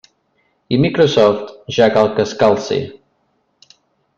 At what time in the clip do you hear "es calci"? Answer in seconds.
2.29-2.81